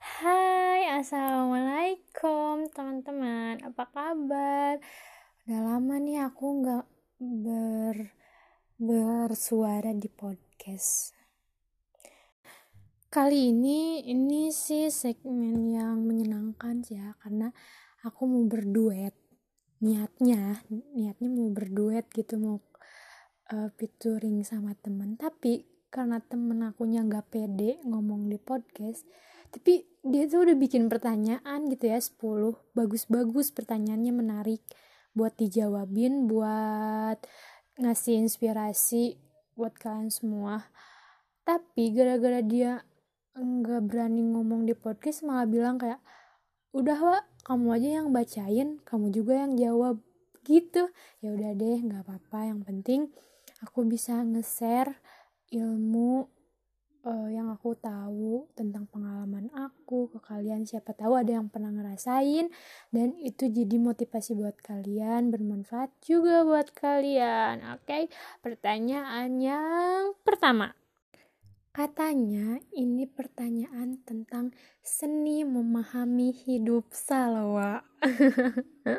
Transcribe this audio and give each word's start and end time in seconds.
Hai, 0.00 0.88
assalamualaikum 0.96 2.72
teman-teman. 2.72 3.60
Apa 3.68 3.84
kabar? 3.92 4.80
Udah 5.44 5.60
lama 5.60 6.00
nih 6.00 6.24
aku 6.24 6.64
nggak 6.64 6.86
ber 7.20 8.16
bersuara 8.80 9.92
di 9.92 10.08
podcast. 10.08 11.12
Kali 13.12 13.52
ini 13.52 14.00
ini 14.08 14.48
sih 14.48 14.88
segmen 14.88 15.68
yang 15.68 16.00
menyenangkan 16.08 16.80
ya 16.88 17.12
karena 17.20 17.52
aku 18.00 18.24
mau 18.24 18.48
berduet. 18.48 19.12
Niatnya, 19.84 20.64
niatnya 20.96 21.28
mau 21.28 21.52
berduet 21.52 22.08
gitu 22.16 22.40
mau 22.40 22.56
uh, 23.52 23.68
featuring 23.76 24.48
sama 24.48 24.72
teman. 24.80 25.20
Tapi 25.20 25.68
karena 25.92 26.24
temen 26.24 26.64
akunya 26.64 27.04
nggak 27.04 27.28
pede 27.28 27.82
ngomong 27.84 28.30
di 28.32 28.40
podcast, 28.40 29.04
tapi 29.50 29.86
dia 30.00 30.24
tuh 30.30 30.48
udah 30.48 30.56
bikin 30.56 30.88
pertanyaan 30.88 31.68
gitu 31.68 31.90
ya 31.90 32.00
10 32.00 32.16
bagus-bagus 32.72 33.52
pertanyaannya 33.52 34.12
menarik 34.14 34.62
buat 35.12 35.34
dijawabin 35.36 36.30
buat 36.30 37.18
ngasih 37.76 38.22
inspirasi 38.24 39.18
buat 39.58 39.76
kalian 39.76 40.08
semua. 40.08 40.70
Tapi 41.44 41.92
gara-gara 41.92 42.40
dia 42.40 42.80
nggak 43.34 43.82
berani 43.86 44.22
ngomong 44.24 44.64
di 44.64 44.72
podcast 44.72 45.26
malah 45.26 45.44
bilang 45.44 45.76
kayak 45.76 46.00
udah 46.70 46.98
wa 46.98 47.18
kamu 47.42 47.66
aja 47.74 47.88
yang 48.02 48.08
bacain 48.14 48.68
kamu 48.86 49.12
juga 49.12 49.44
yang 49.44 49.58
jawab. 49.58 49.96
Gitu. 50.40 50.88
Ya 51.20 51.28
udah 51.36 51.52
deh 51.52 51.78
nggak 51.84 52.06
apa-apa 52.06 52.48
yang 52.48 52.60
penting 52.64 53.12
aku 53.60 53.84
bisa 53.84 54.24
nge-share 54.24 54.96
ilmu 55.52 56.30
uh, 57.04 57.28
yang 57.30 57.48
aku 57.52 57.76
tahu 57.78 58.48
tentang 58.52 58.84
pengalaman 58.88 59.48
aku 59.56 60.12
ke 60.12 60.18
kalian 60.20 60.64
siapa 60.64 60.92
tahu 60.92 61.16
ada 61.16 61.40
yang 61.40 61.48
pernah 61.48 61.72
ngerasain 61.72 62.52
dan 62.92 63.16
itu 63.20 63.48
jadi 63.48 63.76
motivasi 63.80 64.36
buat 64.36 64.56
kalian 64.60 65.32
bermanfaat 65.32 65.92
juga 66.04 66.44
buat 66.44 66.72
kalian 66.76 67.78
oke 67.78 67.84
okay? 67.86 68.02
pertanyaan 68.44 69.40
yang 69.40 70.16
pertama 70.24 70.76
Katanya 71.70 72.58
ini 72.74 73.06
pertanyaan 73.06 74.02
tentang 74.02 74.50
seni 74.82 75.46
memahami 75.46 76.34
hidup 76.34 76.90
Salwa. 76.90 77.86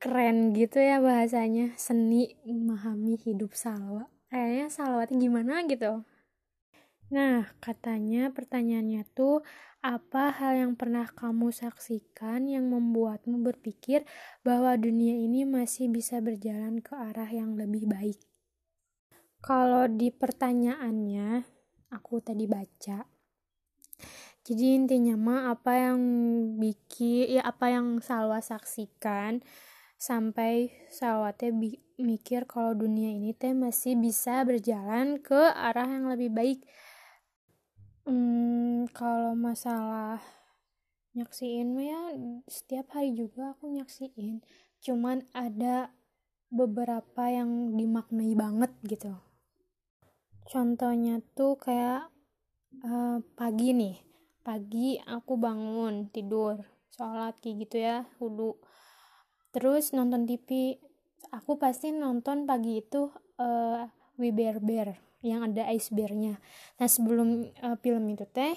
Keren 0.00 0.56
gitu 0.56 0.80
ya 0.80 1.04
bahasanya, 1.04 1.76
seni 1.76 2.32
memahami 2.48 3.20
hidup 3.20 3.52
Salwa. 3.52 4.08
Kayaknya 4.32 4.72
Salwa 4.72 5.04
gimana 5.04 5.60
gitu. 5.68 6.00
Nah, 7.10 7.42
katanya 7.58 8.30
pertanyaannya 8.30 9.02
tuh 9.18 9.42
apa 9.82 10.30
hal 10.30 10.62
yang 10.62 10.72
pernah 10.78 11.10
kamu 11.10 11.50
saksikan 11.50 12.46
yang 12.46 12.70
membuatmu 12.70 13.42
berpikir 13.42 14.06
bahwa 14.46 14.78
dunia 14.78 15.18
ini 15.18 15.42
masih 15.42 15.90
bisa 15.90 16.22
berjalan 16.22 16.78
ke 16.78 16.94
arah 16.94 17.26
yang 17.26 17.58
lebih 17.58 17.90
baik? 17.90 18.22
Kalau 19.42 19.90
di 19.90 20.14
pertanyaannya, 20.14 21.42
aku 21.90 22.22
tadi 22.22 22.46
baca. 22.46 23.02
Jadi 24.46 24.66
intinya 24.78 25.18
mah 25.18 25.42
apa 25.58 25.90
yang 25.90 26.00
bikin 26.62 27.38
ya 27.38 27.42
apa 27.42 27.74
yang 27.74 27.98
Salwa 27.98 28.38
saksikan 28.38 29.42
sampai 29.98 30.70
Salwa 30.88 31.34
teh 31.34 31.50
mikir 32.00 32.46
kalau 32.48 32.72
dunia 32.72 33.12
ini 33.12 33.36
teh 33.36 33.52
masih 33.52 33.98
bisa 34.00 34.40
berjalan 34.46 35.20
ke 35.20 35.36
arah 35.52 35.90
yang 35.90 36.08
lebih 36.08 36.32
baik 36.32 36.64
Hmm, 38.08 38.88
kalau 38.96 39.36
masalah 39.36 40.24
nyaksiin 41.12 41.76
ya 41.76 42.16
setiap 42.48 42.96
hari 42.96 43.12
juga 43.12 43.52
aku 43.52 43.68
nyaksiin. 43.68 44.40
Cuman 44.80 45.28
ada 45.36 45.92
beberapa 46.48 47.28
yang 47.28 47.76
dimaknai 47.76 48.32
banget 48.32 48.72
gitu. 48.88 49.12
Contohnya 50.48 51.20
tuh 51.36 51.60
kayak 51.60 52.08
uh, 52.88 53.20
pagi 53.36 53.76
nih. 53.76 53.96
Pagi 54.40 54.96
aku 54.96 55.36
bangun, 55.36 56.08
tidur, 56.08 56.64
sholat 56.88 57.36
kayak 57.44 57.68
gitu 57.68 57.76
ya, 57.84 58.08
wudhu. 58.16 58.56
Terus 59.52 59.92
nonton 59.92 60.24
TV. 60.24 60.80
Aku 61.36 61.60
pasti 61.60 61.92
nonton 61.92 62.48
pagi 62.48 62.80
itu 62.80 63.12
uh, 63.36 63.84
We 64.16 64.32
Bear 64.32 64.56
Bear 64.58 65.09
yang 65.20 65.52
ada 65.52 65.68
icebergnya. 65.72 66.40
Nah 66.80 66.88
sebelum 66.88 67.48
uh, 67.60 67.76
film 67.80 68.08
itu 68.12 68.24
teh 68.28 68.56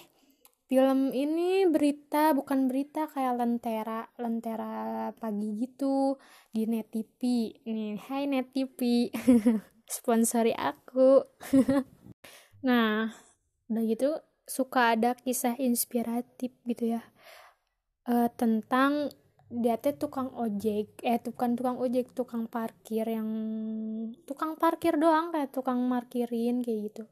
film 0.72 1.12
ini 1.12 1.68
berita 1.68 2.32
bukan 2.32 2.72
berita 2.72 3.06
kayak 3.12 3.38
lentera 3.38 4.08
lentera 4.18 5.12
pagi 5.14 5.60
gitu 5.60 6.18
di 6.50 6.66
net 6.66 6.90
TV 6.90 7.52
nih 7.68 8.00
hai 8.10 8.26
net 8.26 8.50
TV 8.56 9.12
sponsori 9.96 10.54
aku. 10.56 11.22
Nah 12.64 13.12
udah 13.68 13.84
gitu 13.84 14.24
suka 14.48 14.96
ada 14.96 15.20
kisah 15.20 15.60
inspiratif 15.60 16.56
gitu 16.64 16.96
ya. 16.96 17.04
Uh, 18.08 18.32
tentang 18.40 19.12
dia 19.54 19.76
tuh 19.78 19.94
tukang 20.00 20.34
ojek 20.34 20.98
eh 21.06 21.20
tukang 21.20 21.54
tukang 21.54 21.78
ojek 21.78 22.10
tukang 22.16 22.50
parkir 22.50 23.06
yang 23.06 23.30
tukang 24.24 24.56
parkir 24.56 24.96
doang 24.96 25.34
kayak 25.34 25.52
tukang 25.52 25.82
markirin 25.86 26.62
kayak 26.62 26.94
gitu. 26.94 27.04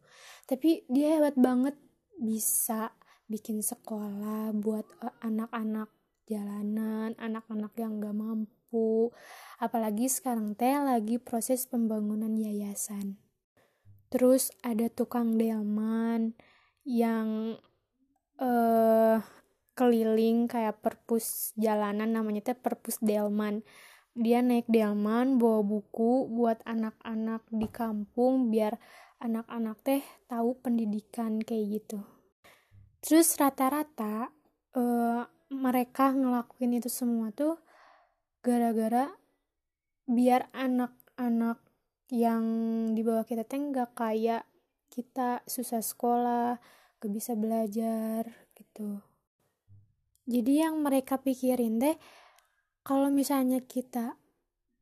Tapi 0.46 0.86
dia 0.88 1.18
hebat 1.18 1.36
banget 1.38 1.76
bisa 2.22 2.94
bikin 3.26 3.64
sekolah 3.64 4.54
buat 4.54 4.86
eh, 5.02 5.16
anak-anak 5.26 5.90
jalanan 6.32 7.12
anak-anak 7.20 7.74
yang 7.76 8.00
gak 8.00 8.16
mampu. 8.16 9.12
Apalagi 9.60 10.08
sekarang 10.08 10.56
teh 10.56 10.80
lagi 10.80 11.20
proses 11.20 11.68
pembangunan 11.68 12.32
yayasan. 12.32 13.20
Terus 14.12 14.52
ada 14.64 14.88
tukang 14.88 15.36
delman 15.36 16.36
yang 16.88 17.60
eh 18.42 19.20
keliling 19.72 20.52
kayak 20.52 20.84
perpus 20.84 21.56
jalanan 21.56 22.12
namanya 22.12 22.52
teh 22.52 22.58
perpus 22.58 23.00
delman 23.00 23.64
dia 24.12 24.44
naik 24.44 24.68
delman 24.68 25.40
bawa 25.40 25.64
buku 25.64 26.28
buat 26.28 26.60
anak-anak 26.68 27.48
di 27.48 27.68
kampung 27.72 28.52
biar 28.52 28.76
anak-anak 29.24 29.78
teh 29.86 30.04
tahu 30.28 30.60
pendidikan 30.60 31.40
kayak 31.40 31.80
gitu. 31.80 32.04
Terus 33.02 33.34
rata-rata 33.40 34.30
uh, 34.76 35.24
mereka 35.52 36.12
ngelakuin 36.12 36.80
itu 36.80 36.90
semua 36.92 37.32
tuh 37.32 37.60
gara-gara 38.44 39.10
biar 40.10 40.52
anak-anak 40.52 41.62
yang 42.12 42.44
di 42.92 43.02
bawah 43.06 43.24
kita 43.24 43.48
teh 43.48 43.62
nggak 43.62 43.96
kayak 43.96 44.44
kita 44.92 45.40
susah 45.48 45.80
sekolah 45.80 46.60
gak 47.00 47.12
bisa 47.16 47.34
belajar 47.34 48.28
gitu. 48.54 49.00
Jadi 50.28 50.62
yang 50.62 50.84
mereka 50.84 51.18
pikirin 51.18 51.82
deh 51.82 51.96
kalau 52.82 53.14
misalnya 53.14 53.62
kita 53.62 54.18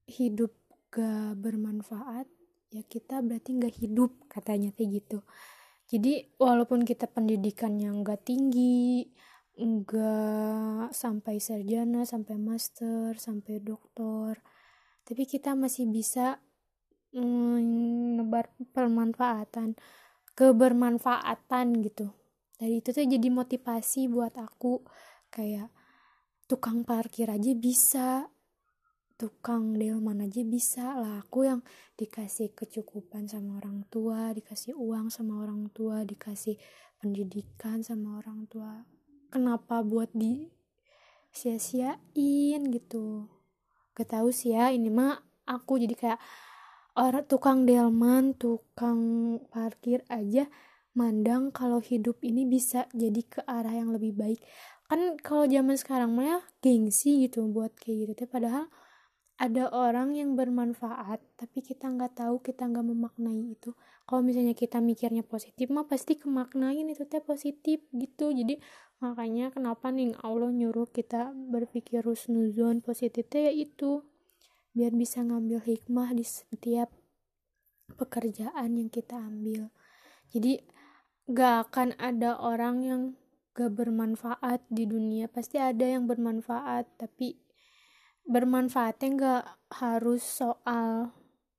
hidup 0.10 0.56
gak 0.90 1.38
bermanfaat 1.38 2.26
ya 2.74 2.82
kita 2.86 3.22
berarti 3.22 3.58
gak 3.58 3.76
hidup 3.82 4.12
katanya 4.30 4.74
kayak 4.74 5.04
gitu. 5.04 5.26
Jadi 5.90 6.38
walaupun 6.38 6.86
kita 6.86 7.10
pendidikan 7.10 7.78
yang 7.82 8.06
gak 8.06 8.26
tinggi 8.26 9.10
gak 9.60 10.96
sampai 10.96 11.42
sarjana 11.44 12.08
sampai 12.08 12.40
master 12.40 13.20
sampai 13.20 13.60
doktor 13.60 14.40
tapi 15.04 15.28
kita 15.28 15.52
masih 15.52 15.90
bisa 15.90 16.40
menebar 17.12 18.54
permanfaatan 18.72 19.76
kebermanfaatan 20.38 21.84
gitu. 21.84 22.16
Dari 22.56 22.80
itu 22.80 22.96
tuh 22.96 23.04
jadi 23.04 23.28
motivasi 23.28 24.08
buat 24.08 24.40
aku 24.40 24.88
kayak 25.28 25.68
tukang 26.50 26.82
parkir 26.82 27.30
aja 27.30 27.54
bisa. 27.54 28.26
Tukang 29.22 29.78
delman 29.78 30.26
aja 30.26 30.42
bisa 30.42 30.98
lah. 30.98 31.22
Aku 31.22 31.46
yang 31.46 31.62
dikasih 31.94 32.58
kecukupan 32.58 33.30
sama 33.30 33.62
orang 33.62 33.86
tua 33.94 34.34
dikasih 34.34 34.74
uang 34.74 35.14
sama 35.14 35.46
orang 35.46 35.70
tua 35.70 36.02
dikasih 36.02 36.58
pendidikan 36.98 37.86
sama 37.86 38.18
orang 38.18 38.50
tua. 38.50 38.82
Kenapa 39.30 39.86
buat 39.86 40.10
di 40.10 40.50
sia-siain 41.30 42.66
gitu? 42.74 43.30
Gak 43.94 44.10
tahu 44.10 44.34
sih 44.34 44.58
ya 44.58 44.74
ini 44.74 44.90
mah 44.90 45.22
aku 45.46 45.78
jadi 45.78 45.94
kayak 45.94 46.20
orang 46.98 47.30
tukang 47.30 47.70
delman 47.70 48.34
tukang 48.34 49.02
parkir 49.54 50.02
aja 50.10 50.50
mandang 50.98 51.54
kalau 51.54 51.78
hidup 51.84 52.18
ini 52.26 52.50
bisa 52.50 52.90
jadi 52.96 53.22
ke 53.22 53.46
arah 53.46 53.76
yang 53.76 53.94
lebih 53.94 54.18
baik 54.18 54.42
kan 54.90 55.22
kalau 55.22 55.46
zaman 55.46 55.78
sekarang 55.78 56.18
mah 56.18 56.26
ya 56.26 56.40
gengsi 56.66 57.30
gitu 57.30 57.46
buat 57.46 57.78
kayak 57.78 58.10
gitu 58.10 58.26
teh. 58.26 58.30
Padahal 58.30 58.66
ada 59.40 59.70
orang 59.72 60.18
yang 60.18 60.34
bermanfaat 60.36 61.22
tapi 61.38 61.62
kita 61.64 61.88
nggak 61.88 62.18
tahu 62.18 62.42
kita 62.42 62.66
nggak 62.66 62.84
memaknai 62.84 63.54
itu. 63.54 63.78
Kalau 64.10 64.26
misalnya 64.26 64.58
kita 64.58 64.82
mikirnya 64.82 65.22
positif 65.22 65.70
mah 65.70 65.86
pasti 65.86 66.18
kemaknain 66.18 66.90
itu 66.90 67.06
teh 67.06 67.22
positif 67.22 67.86
gitu. 67.94 68.34
Jadi 68.34 68.58
makanya 69.00 69.54
kenapa 69.54 69.94
nih 69.94 70.18
Allah 70.26 70.50
nyuruh 70.50 70.90
kita 70.90 71.32
berpikir 71.32 72.02
rusnuzon 72.02 72.82
positif 72.82 73.30
teh 73.30 73.46
ya 73.46 73.54
itu. 73.54 74.02
Biar 74.74 74.98
bisa 74.98 75.22
ngambil 75.22 75.62
hikmah 75.70 76.18
di 76.18 76.26
setiap 76.26 76.90
pekerjaan 77.94 78.74
yang 78.74 78.90
kita 78.90 79.18
ambil. 79.18 79.70
Jadi 80.34 80.62
gak 81.30 81.70
akan 81.70 81.94
ada 82.02 82.38
orang 82.42 82.76
yang 82.82 83.02
gak 83.56 83.72
bermanfaat 83.76 84.66
di 84.70 84.86
dunia. 84.86 85.30
Pasti 85.30 85.58
ada 85.62 85.86
yang 85.86 86.06
bermanfaat 86.06 87.00
tapi 87.00 87.38
bermanfaatnya 88.30 89.10
nggak 89.18 89.46
harus 89.82 90.22
soal 90.22 91.10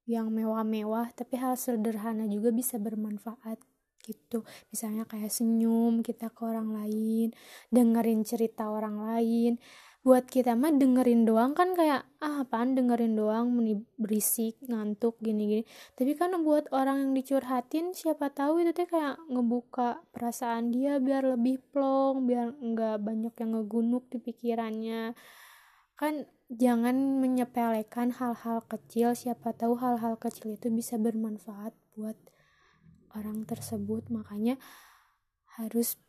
yang 0.07 0.31
mewah-mewah 0.31 1.11
tapi 1.15 1.39
hal 1.39 1.59
sederhana 1.59 2.31
juga 2.31 2.55
bisa 2.55 2.79
bermanfaat 2.79 3.59
gitu. 4.07 4.43
Misalnya 4.73 5.05
kayak 5.05 5.31
senyum 5.31 6.01
kita 6.03 6.33
ke 6.33 6.41
orang 6.47 6.73
lain 6.73 7.35
dengerin 7.69 8.23
cerita 8.27 8.71
orang 8.71 9.03
lain 9.03 9.61
buat 10.01 10.25
kita 10.33 10.57
mah 10.57 10.73
dengerin 10.73 11.29
doang 11.29 11.53
kan 11.53 11.77
kayak 11.77 12.09
ah 12.25 12.41
apaan 12.41 12.73
dengerin 12.73 13.21
doang 13.21 13.53
meni 13.53 13.85
berisik 14.01 14.57
ngantuk 14.65 15.21
gini-gini. 15.21 15.69
Tapi 15.93 16.17
kan 16.17 16.33
buat 16.41 16.73
orang 16.73 17.05
yang 17.05 17.13
dicurhatin 17.13 17.93
siapa 17.93 18.33
tahu 18.33 18.65
itu 18.65 18.73
teh 18.73 18.89
kayak 18.89 19.21
ngebuka 19.29 20.01
perasaan 20.09 20.73
dia 20.73 20.97
biar 20.97 21.37
lebih 21.37 21.61
plong 21.69 22.25
biar 22.25 22.57
nggak 22.57 22.97
banyak 23.05 23.35
yang 23.37 23.51
ngegunuk 23.61 24.09
di 24.09 24.19
pikirannya. 24.25 25.13
Kan 26.01 26.25
jangan 26.49 27.21
menyepelekan 27.21 28.17
hal-hal 28.17 28.65
kecil 28.65 29.13
siapa 29.13 29.53
tahu 29.53 29.77
hal-hal 29.77 30.17
kecil 30.17 30.57
itu 30.57 30.73
bisa 30.73 30.97
bermanfaat 30.97 31.77
buat 31.93 32.17
orang 33.13 33.45
tersebut. 33.45 34.09
Makanya 34.09 34.57
harus 35.61 36.01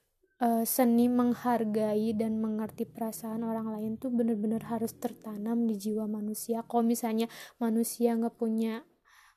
uh, 0.41 0.63
seni 0.65 1.05
menghargai 1.07 2.17
dan 2.17 2.41
mengerti 2.41 2.89
perasaan 2.89 3.45
orang 3.45 3.69
lain 3.69 3.91
tuh 4.01 4.09
bener-bener 4.09 4.59
harus 4.65 4.91
tertanam 4.97 5.69
di 5.69 5.77
jiwa 5.77 6.09
manusia. 6.09 6.65
Kalau 6.65 6.83
misalnya 6.83 7.29
manusia 7.61 8.17
nggak 8.17 8.35
punya 8.35 8.81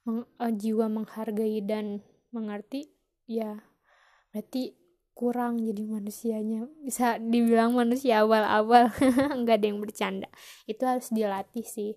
meng, 0.08 0.24
uh, 0.40 0.52
jiwa 0.52 0.88
menghargai 0.88 1.60
dan 1.60 2.00
mengerti 2.32 2.90
ya 3.28 3.60
berarti 4.32 4.74
kurang 5.14 5.62
jadi 5.62 5.84
manusianya. 5.86 6.66
Bisa 6.82 7.20
dibilang 7.20 7.76
manusia 7.76 8.24
awal-awal 8.24 8.90
nggak 9.44 9.56
ada 9.62 9.66
yang 9.68 9.78
bercanda. 9.78 10.28
Itu 10.66 10.88
harus 10.88 11.12
dilatih 11.12 11.62
sih. 11.62 11.94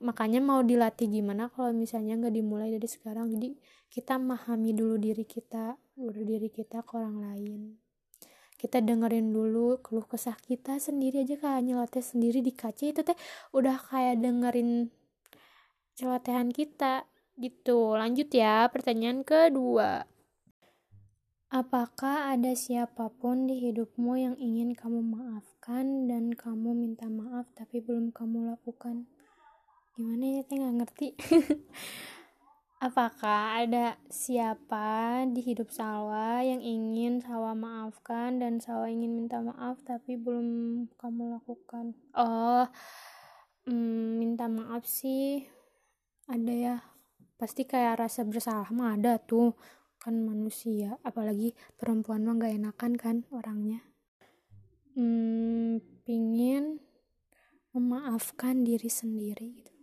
Makanya 0.00 0.40
mau 0.40 0.64
dilatih 0.64 1.04
gimana 1.12 1.52
kalau 1.52 1.76
misalnya 1.76 2.16
nggak 2.16 2.32
dimulai 2.32 2.72
dari 2.72 2.88
sekarang. 2.88 3.28
Jadi 3.28 3.60
kita 3.92 4.16
memahami 4.16 4.72
dulu 4.72 4.96
diri 4.96 5.28
kita 5.28 5.76
dulu 5.92 6.22
diri 6.24 6.48
kita 6.48 6.80
ke 6.80 6.96
orang 6.96 7.20
lain 7.20 7.89
kita 8.60 8.84
dengerin 8.84 9.32
dulu 9.32 9.80
keluh 9.80 10.04
kesah 10.04 10.36
kita 10.36 10.76
sendiri 10.76 11.24
aja 11.24 11.40
kayak 11.40 11.64
nyeloteh 11.64 12.04
sendiri 12.04 12.44
di 12.44 12.52
kaca 12.52 12.84
itu 12.84 13.00
teh 13.00 13.16
udah 13.56 13.80
kayak 13.80 14.20
dengerin 14.20 14.92
celotehan 15.96 16.52
kita 16.52 17.08
gitu 17.40 17.96
lanjut 17.96 18.28
ya 18.28 18.68
pertanyaan 18.68 19.24
kedua 19.24 20.04
Apakah 21.50 22.30
ada 22.30 22.54
siapa 22.54 23.10
pun 23.10 23.50
di 23.50 23.58
hidupmu 23.58 24.14
yang 24.14 24.38
ingin 24.38 24.70
kamu 24.70 25.02
maafkan 25.02 26.06
dan 26.06 26.30
kamu 26.30 26.78
minta 26.78 27.10
maaf 27.10 27.50
tapi 27.58 27.82
belum 27.82 28.14
kamu 28.14 28.54
lakukan? 28.54 29.10
Gimana 29.98 30.38
ya, 30.38 30.40
saya 30.46 30.56
nggak 30.62 30.76
ngerti. 30.78 31.08
Apakah 32.80 33.60
ada 33.60 34.00
siapa 34.08 35.22
di 35.28 35.44
hidup 35.44 35.68
Salwa 35.68 36.40
yang 36.40 36.64
ingin 36.64 37.20
Salwa 37.20 37.52
maafkan 37.52 38.40
dan 38.40 38.56
Salwa 38.56 38.88
ingin 38.88 39.12
minta 39.12 39.36
maaf 39.44 39.84
tapi 39.84 40.16
belum 40.16 40.88
kamu 40.96 41.36
lakukan? 41.36 41.92
Oh, 42.16 42.64
hmm, 43.68 44.16
minta 44.16 44.48
maaf 44.48 44.88
sih 44.88 45.44
ada 46.24 46.52
ya. 46.56 46.76
Pasti 47.36 47.68
kayak 47.68 48.00
rasa 48.00 48.24
bersalah 48.24 48.72
mah 48.72 48.96
ada 48.96 49.20
tuh 49.20 49.52
kan 50.00 50.16
manusia 50.16 50.96
apalagi 51.04 51.52
perempuan 51.76 52.24
mah 52.24 52.40
gak 52.40 52.56
enakan 52.56 52.92
kan 52.96 53.16
orangnya 53.28 53.84
hmm, 54.96 55.76
pingin 56.08 56.80
memaafkan 57.76 58.64
diri 58.64 58.88
sendiri 58.88 59.60
gitu 59.60 59.76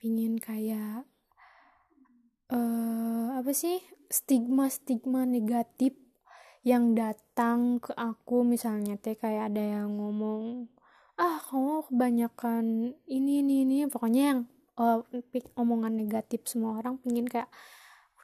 pingin 0.00 0.40
kayak 0.40 1.04
uh, 2.52 3.38
apa 3.38 3.50
sih? 3.50 3.82
Stigma 4.06 4.70
stigma 4.70 5.26
negatif 5.26 5.94
yang 6.62 6.94
datang 6.94 7.82
ke 7.82 7.90
aku. 7.94 8.46
Misalnya 8.46 8.98
teh 8.98 9.18
kayak 9.18 9.54
ada 9.54 9.82
yang 9.82 9.98
ngomong 9.98 10.70
ah 11.16 11.40
kamu 11.48 11.86
kebanyakan 11.90 12.64
ini 13.08 13.42
ini 13.42 13.54
ini. 13.66 13.76
Pokoknya 13.90 14.22
yang 14.34 14.40
uh, 14.78 15.02
omongan 15.58 15.96
negatif 15.96 16.46
semua 16.46 16.78
orang 16.78 17.00
pingin 17.02 17.26
kayak 17.26 17.50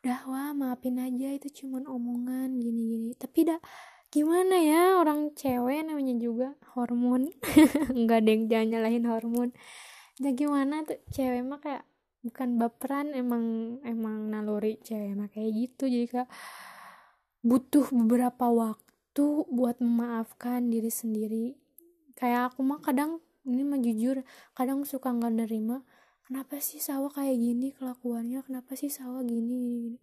udah 0.02 0.18
wah 0.26 0.50
maafin 0.50 0.98
aja 0.98 1.30
itu 1.30 1.62
cuman 1.62 1.86
omongan 1.86 2.58
gini-gini 2.58 3.14
tapi 3.14 3.46
dah 3.46 3.62
gimana 4.10 4.58
ya 4.58 4.98
orang 4.98 5.32
cewek 5.32 5.88
namanya 5.88 6.14
juga 6.20 6.48
hormon. 6.76 7.32
Nggak 8.02 8.18
ada 8.20 8.28
yang 8.28 8.44
jangan 8.50 8.68
nyalahin 8.68 9.06
hormon. 9.08 9.48
Ya 10.20 10.36
gimana 10.36 10.84
tuh? 10.84 11.00
Cewek 11.08 11.40
mah 11.48 11.62
kayak 11.64 11.88
bukan 12.22 12.56
baperan 12.56 13.12
emang 13.12 13.76
emang 13.82 14.30
naluri 14.30 14.78
cewek 14.80 15.18
mah 15.18 15.28
kayak 15.28 15.50
gitu. 15.52 15.90
Jadi 15.90 16.06
kayak 16.06 16.30
butuh 17.42 17.86
beberapa 17.90 18.46
waktu 18.48 19.26
buat 19.50 19.82
memaafkan 19.82 20.70
diri 20.70 20.88
sendiri. 20.88 21.46
Kayak 22.14 22.54
aku 22.54 22.62
mah 22.62 22.78
kadang 22.78 23.18
ini 23.42 23.66
mah 23.66 23.82
jujur 23.82 24.22
kadang 24.54 24.86
suka 24.86 25.10
nggak 25.10 25.34
nerima 25.42 25.82
kenapa 26.22 26.62
sih 26.62 26.78
sawah 26.78 27.10
kayak 27.10 27.36
gini 27.36 27.74
kelakuannya? 27.74 28.40
Kenapa 28.46 28.78
sih 28.78 28.88
sawah 28.88 29.20
gini, 29.26 29.82
gini, 29.82 29.98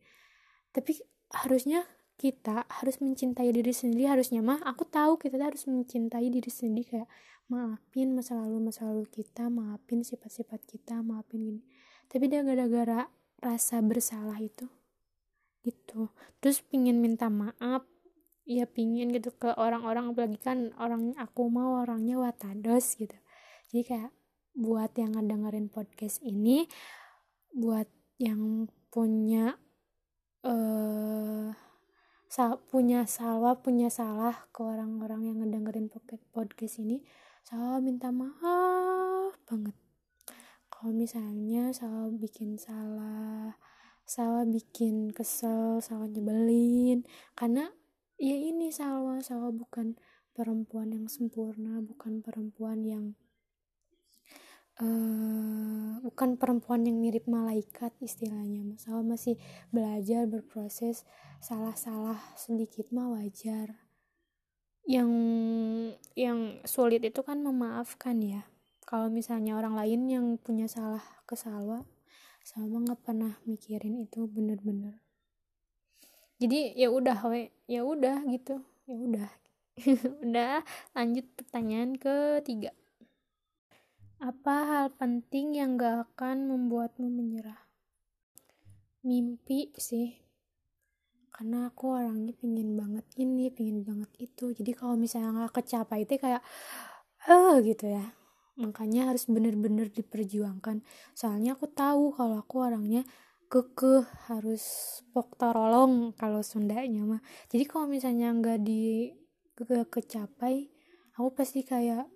tapi 0.76 1.00
harusnya 1.32 1.88
kita 2.20 2.68
harus 2.68 3.00
mencintai 3.00 3.48
diri 3.56 3.72
sendiri 3.72 4.12
harusnya 4.12 4.44
mah 4.44 4.60
aku 4.68 4.84
tahu 4.84 5.16
kita 5.16 5.40
harus 5.40 5.64
mencintai 5.66 6.28
diri 6.28 6.52
sendiri. 6.52 6.84
Kayak 6.86 7.10
maafin 7.50 8.14
masa 8.14 8.38
lalu 8.38 8.70
masa 8.70 8.86
lalu 8.86 9.10
kita 9.10 9.50
maafin 9.50 10.06
sifat-sifat 10.06 10.70
kita 10.70 11.02
maafin 11.02 11.42
gini 11.42 11.64
tapi 12.10 12.26
dia 12.26 12.42
gara-gara 12.42 13.08
rasa 13.40 13.80
bersalah 13.86 14.42
itu. 14.42 14.66
Gitu. 15.62 16.10
Terus 16.44 16.60
pingin 16.66 17.00
minta 17.00 17.30
maaf. 17.30 17.86
Ya 18.50 18.66
pingin 18.66 19.14
gitu 19.14 19.30
ke 19.38 19.54
orang-orang. 19.54 20.10
Apalagi 20.12 20.42
kan 20.42 20.74
orang 20.82 21.14
aku 21.22 21.54
mau 21.54 21.86
orangnya 21.86 22.18
watados 22.18 22.98
gitu. 22.98 23.14
Jadi 23.70 23.82
kayak 23.86 24.12
buat 24.58 24.92
yang 24.98 25.14
ngedengerin 25.14 25.70
podcast 25.70 26.20
ini 26.26 26.66
buat 27.54 27.86
yang 28.18 28.68
punya 28.90 29.56
uh, 30.44 31.54
sa 32.30 32.58
punya 32.70 33.06
salah 33.10 33.58
punya 33.58 33.90
salah 33.90 34.36
ke 34.54 34.62
orang-orang 34.62 35.34
yang 35.34 35.38
ngedengerin 35.42 35.90
podcast 36.34 36.82
ini 36.82 37.02
saya 37.42 37.82
minta 37.82 38.14
maaf 38.14 39.34
banget 39.50 39.89
kalau 40.80 40.96
misalnya 40.96 41.76
saya 41.76 42.08
bikin 42.08 42.56
salah 42.56 43.60
saya 44.08 44.48
bikin 44.48 45.12
kesel 45.12 45.84
saya 45.84 46.08
nyebelin 46.08 47.04
karena 47.36 47.68
ya 48.16 48.32
ini 48.32 48.72
salah 48.72 49.20
saya 49.20 49.52
bukan 49.52 50.00
perempuan 50.32 50.96
yang 50.96 51.12
sempurna 51.12 51.84
bukan 51.84 52.24
perempuan 52.24 52.88
yang 52.88 53.20
uh, 54.80 56.00
bukan 56.00 56.40
perempuan 56.40 56.88
yang 56.88 56.96
mirip 57.04 57.28
malaikat 57.28 57.92
istilahnya. 58.00 58.64
Masalah 58.64 59.04
masih 59.04 59.36
belajar 59.76 60.26
berproses 60.32 61.04
salah-salah 61.44 62.24
sedikit 62.40 62.88
mah 62.96 63.20
wajar. 63.20 63.84
Yang 64.88 65.12
yang 66.16 66.64
sulit 66.64 67.04
itu 67.04 67.20
kan 67.22 67.44
memaafkan 67.44 68.24
ya 68.24 68.48
kalau 68.90 69.14
misalnya 69.14 69.54
orang 69.54 69.78
lain 69.78 70.02
yang 70.10 70.26
punya 70.42 70.66
salah 70.66 71.06
ke 71.30 71.38
Salwa 71.38 71.86
sama 72.42 72.82
nggak 72.82 73.06
pernah 73.06 73.38
mikirin 73.46 74.02
itu 74.02 74.26
bener-bener 74.26 74.98
jadi 76.42 76.74
ya 76.74 76.90
udah 76.90 77.30
we 77.30 77.54
ya 77.70 77.86
udah 77.86 78.26
gitu 78.26 78.66
ya 78.90 78.98
udah 78.98 79.30
udah 80.26 80.66
lanjut 80.98 81.30
pertanyaan 81.38 81.94
ketiga 82.02 82.74
apa 84.20 84.56
hal 84.68 84.86
penting 85.00 85.56
yang 85.56 85.80
gak 85.80 86.12
akan 86.12 86.52
membuatmu 86.52 87.08
menyerah? 87.08 87.56
Mimpi 89.08 89.72
sih. 89.80 90.12
Karena 91.32 91.72
aku 91.72 91.96
orangnya 91.96 92.36
pingin 92.36 92.76
banget 92.76 93.08
ini, 93.16 93.48
pingin 93.48 93.88
banget 93.88 94.12
itu. 94.20 94.52
Jadi 94.52 94.76
kalau 94.76 95.00
misalnya 95.00 95.48
gak 95.48 95.64
kecapai 95.64 96.04
itu 96.04 96.20
kayak, 96.20 96.44
eh 97.32 97.64
gitu 97.64 97.88
ya. 97.88 98.19
Makanya 98.60 99.10
harus 99.10 99.26
bener-bener 99.32 99.88
diperjuangkan. 99.88 100.84
Soalnya 101.16 101.56
aku 101.56 101.72
tahu 101.72 102.12
kalau 102.14 102.44
aku 102.44 102.56
orangnya 102.60 103.08
kekeh 103.50 104.06
harus 104.30 104.62
pok 105.16 105.40
tarolong 105.40 106.14
kalau 106.14 106.44
Sundanya 106.44 107.02
mah. 107.08 107.22
Jadi 107.50 107.64
kalau 107.66 107.90
misalnya 107.90 108.30
nggak 108.36 108.60
di 108.62 109.10
ke 109.58 109.84
kecapai 109.90 110.72
aku 111.20 111.36
pasti 111.36 111.68
kayak 111.68 112.08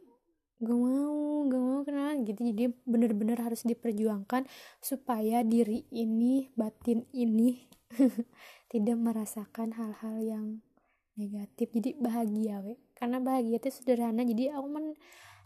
gak 0.63 0.79
mau 0.79 1.43
gak 1.51 1.63
mau 1.63 1.81
kenal 1.83 2.15
gitu. 2.23 2.39
Jadi 2.39 2.63
bener-bener 2.87 3.35
harus 3.35 3.67
diperjuangkan 3.67 4.47
supaya 4.79 5.43
diri 5.43 5.83
ini 5.91 6.47
batin 6.55 7.03
ini 7.11 7.67
tidak 8.71 8.97
merasakan 8.99 9.75
hal-hal 9.75 10.15
yang 10.23 10.47
negatif. 11.19 11.67
Jadi 11.73 11.99
bahagia 11.99 12.63
we. 12.63 12.79
Karena 12.95 13.19
bahagia 13.19 13.59
itu 13.59 13.69
sederhana. 13.69 14.23
Jadi 14.23 14.49
aku 14.49 14.67
men 14.71 14.95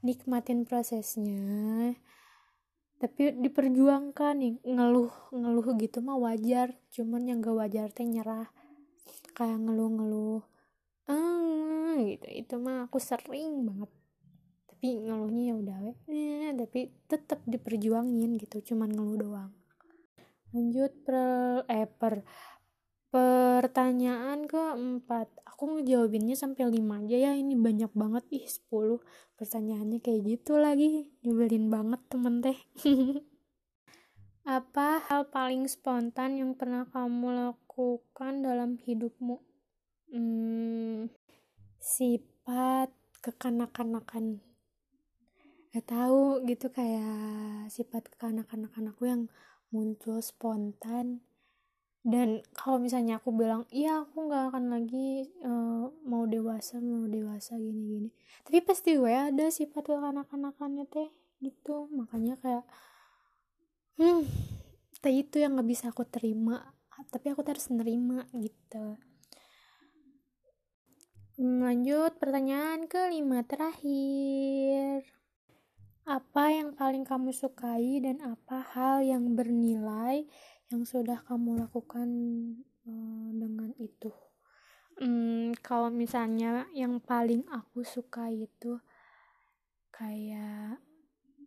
nikmatin 0.05 0.65
prosesnya 0.67 1.93
tapi 2.97 3.29
diperjuangkan 3.37 4.33
nih 4.41 4.53
ngeluh 4.65 5.13
ngeluh 5.29 5.67
gitu 5.77 6.01
mah 6.01 6.17
wajar 6.17 6.73
cuman 6.89 7.29
yang 7.29 7.45
gak 7.45 7.53
wajar 7.53 7.87
teh 7.93 8.05
nyerah 8.05 8.49
kayak 9.37 9.61
ngeluh-ngeluh 9.61 10.41
ah 11.07 11.95
gitu 12.01 12.27
itu 12.29 12.55
mah 12.57 12.89
aku 12.89 12.97
sering 12.97 13.69
banget 13.69 13.91
tapi 14.77 14.93
ngeluhnya 14.93 15.43
ya 15.49 15.55
udah 15.57 15.77
eh, 16.05 16.53
tapi 16.53 16.93
tetap 17.09 17.41
diperjuangin 17.49 18.37
gitu 18.37 18.61
cuman 18.61 18.93
ngeluh 18.93 19.17
doang. 19.17 19.51
Lanjut 20.53 20.93
per 21.01 21.17
eh 21.65 21.89
per 21.89 22.21
pertanyaan 23.07 24.45
keempat 24.45 25.31
aku 25.57 25.81
ngejawabinnya 25.81 26.37
sampai 26.37 26.69
lima 26.69 27.01
aja 27.01 27.17
ya 27.17 27.31
ini 27.33 27.57
banyak 27.57 27.89
banget. 27.97 28.23
Ih 28.29 28.45
10 28.45 29.01
pertanyaannya 29.41 29.99
kayak 30.05 30.21
gitu 30.21 30.61
lagi 30.61 31.09
nyebelin 31.25 31.73
banget 31.73 32.01
temen 32.13 32.45
teh. 32.45 32.59
Apa 34.47 35.03
hal 35.11 35.27
paling 35.33 35.65
spontan 35.67 36.39
yang 36.39 36.53
pernah 36.53 36.85
kamu 36.87 37.35
lakukan 37.35 38.45
dalam 38.45 38.79
hidupmu? 38.79 39.43
Hmm, 40.07 41.11
sifat 41.81 42.93
kekanak-kanakan. 43.19 44.39
Gak 45.75 45.83
tahu 45.89 46.47
gitu 46.47 46.71
kayak 46.71 47.67
sifat 47.67 48.07
kekanak-kanakan 48.13 48.95
aku 48.95 49.03
yang 49.09 49.21
muncul 49.67 50.23
spontan 50.23 51.27
dan 52.07 52.39
kalau 52.55 52.79
misalnya 52.79 53.19
aku 53.19 53.35
bilang 53.35 53.67
iya 53.67 54.07
aku 54.07 54.31
nggak 54.31 54.55
akan 54.55 54.71
lagi 54.71 55.27
uh, 55.43 55.91
mau 56.07 56.23
dewasa 56.23 56.79
mau 56.79 57.03
dewasa 57.03 57.59
gini 57.59 57.81
gini. 57.83 58.09
Tapi 58.47 58.63
pasti 58.63 58.95
gue 58.95 59.11
ada 59.11 59.51
sifat 59.51 59.91
anak-anakannya 59.91 60.87
teh 60.87 61.11
gitu. 61.43 61.91
Makanya 61.91 62.39
kayak 62.39 62.63
hmm 63.99 64.23
teh 65.03 65.13
itu 65.19 65.43
yang 65.43 65.59
nggak 65.59 65.67
bisa 65.67 65.91
aku 65.91 66.07
terima 66.07 66.71
tapi 67.11 67.27
aku 67.27 67.43
harus 67.43 67.67
nerima 67.75 68.23
gitu. 68.39 68.95
Lanjut 71.37 72.15
pertanyaan 72.17 72.87
kelima 72.87 73.43
terakhir 73.43 75.16
apa 76.07 76.55
yang 76.55 76.71
paling 76.71 77.03
kamu 77.03 77.35
sukai 77.35 77.99
dan 77.99 78.23
apa 78.23 78.63
hal 78.71 79.03
yang 79.03 79.35
bernilai 79.35 80.23
yang 80.71 80.87
sudah 80.87 81.19
kamu 81.27 81.67
lakukan 81.67 82.07
uh, 82.87 83.27
dengan 83.35 83.75
itu? 83.75 84.07
Hmm, 85.03 85.51
kalau 85.59 85.91
misalnya 85.91 86.63
yang 86.71 87.03
paling 87.03 87.43
aku 87.51 87.83
suka 87.83 88.31
itu 88.31 88.79
kayak 89.91 90.79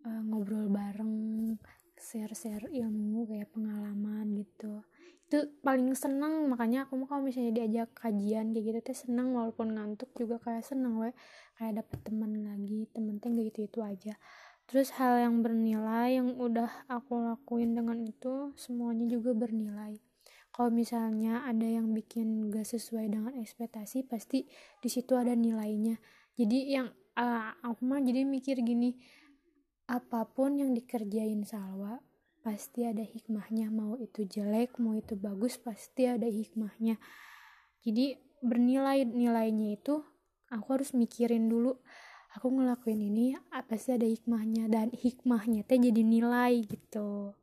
uh, 0.04 0.22
ngobrol 0.28 0.68
bareng 0.68 1.56
share-share 1.96 2.68
ilmu 2.68 3.32
kayak 3.32 3.48
pengalaman 3.56 4.44
gitu. 4.44 4.84
Itu 5.24 5.56
paling 5.64 5.96
seneng 5.96 6.52
makanya 6.52 6.84
aku 6.84 7.00
mau 7.00 7.08
kalau 7.08 7.24
misalnya 7.24 7.64
diajak 7.64 7.96
kajian 7.96 8.52
kayak 8.52 8.64
gitu 8.66 8.78
teh 8.84 8.98
seneng 9.08 9.32
walaupun 9.32 9.72
ngantuk 9.72 10.12
juga 10.20 10.36
kayak 10.36 10.68
seneng 10.68 11.00
we. 11.00 11.16
Kayak 11.56 11.80
dapet 11.80 11.98
teman 12.04 12.44
lagi 12.44 12.92
temen 12.92 13.16
teh 13.16 13.32
gitu 13.32 13.64
itu 13.64 13.80
aja 13.80 14.20
terus 14.70 14.94
hal 14.94 15.18
yang 15.18 15.42
bernilai 15.42 16.22
yang 16.22 16.38
udah 16.38 16.86
aku 16.86 17.18
lakuin 17.18 17.74
dengan 17.74 17.98
itu 18.06 18.54
semuanya 18.54 19.10
juga 19.10 19.34
bernilai. 19.34 19.98
Kalau 20.54 20.70
misalnya 20.70 21.42
ada 21.42 21.66
yang 21.66 21.90
bikin 21.90 22.54
gak 22.54 22.70
sesuai 22.70 23.10
dengan 23.10 23.34
ekspektasi 23.34 24.06
pasti 24.06 24.46
di 24.78 24.86
situ 24.86 25.18
ada 25.18 25.34
nilainya. 25.34 25.98
Jadi 26.38 26.58
yang 26.70 26.86
uh, 27.18 27.50
aku 27.66 27.82
mah 27.82 27.98
jadi 27.98 28.22
mikir 28.22 28.62
gini 28.62 28.94
apa 29.90 30.22
pun 30.30 30.54
yang 30.54 30.70
dikerjain 30.70 31.42
Salwa 31.42 31.98
pasti 32.46 32.86
ada 32.86 33.02
hikmahnya. 33.02 33.74
Mau 33.74 33.98
itu 33.98 34.22
jelek 34.22 34.78
mau 34.78 34.94
itu 34.94 35.18
bagus 35.18 35.58
pasti 35.58 36.06
ada 36.06 36.30
hikmahnya. 36.30 36.94
Jadi 37.82 38.14
bernilai 38.38 39.02
nilainya 39.02 39.74
itu 39.74 39.98
aku 40.46 40.66
harus 40.78 40.94
mikirin 40.94 41.50
dulu 41.50 41.74
aku 42.36 42.46
ngelakuin 42.50 43.02
ini 43.02 43.34
apa 43.50 43.74
sih 43.74 43.98
ada 43.98 44.06
hikmahnya 44.06 44.70
dan 44.70 44.88
hikmahnya 44.94 45.66
teh 45.66 45.78
jadi 45.78 46.02
nilai 46.02 46.62
gitu. 46.66 47.34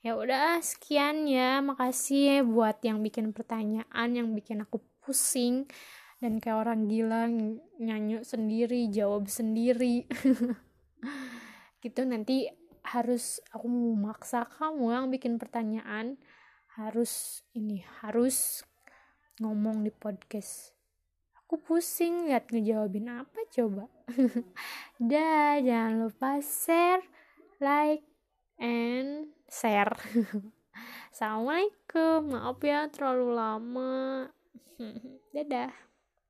Ya 0.00 0.16
udah 0.16 0.62
sekian 0.64 1.28
ya. 1.28 1.60
Makasih 1.60 2.20
ya 2.20 2.36
buat 2.46 2.80
yang 2.80 3.04
bikin 3.04 3.36
pertanyaan 3.36 4.08
yang 4.16 4.32
bikin 4.32 4.64
aku 4.64 4.80
pusing 5.04 5.68
dan 6.20 6.40
kayak 6.40 6.64
orang 6.68 6.88
gila 6.88 7.28
nyanyi 7.80 8.24
sendiri 8.24 8.88
jawab 8.88 9.28
sendiri. 9.28 10.08
Gitu 11.84 12.04
nanti 12.04 12.44
harus 12.84 13.40
aku 13.52 13.68
memaksa 13.68 14.44
kamu 14.44 14.92
yang 14.92 15.06
bikin 15.08 15.36
pertanyaan 15.36 16.20
harus 16.76 17.44
ini 17.52 17.84
harus 18.00 18.64
ngomong 19.40 19.84
di 19.84 19.92
podcast 19.92 20.79
aku 21.50 21.58
pusing 21.66 22.30
lihat 22.30 22.46
ngejawabin 22.54 23.10
apa 23.10 23.42
coba. 23.50 23.90
Dah 25.10 25.58
jangan 25.58 26.06
lupa 26.06 26.38
share 26.38 27.02
like 27.58 28.06
and 28.54 29.34
share. 29.50 29.90
Assalamualaikum. 31.10 32.38
Maaf 32.38 32.62
ya 32.62 32.86
terlalu 32.86 33.34
lama. 33.34 34.30
Dadah 35.34 35.89